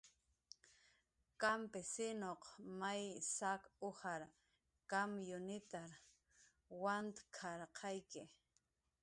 "Kampisinuq 1.41 2.43
may 2.79 3.03
saq 3.35 3.61
ujar 3.87 4.21
kamyunitar 4.91 5.91
wantk""arqayki" 6.81 8.21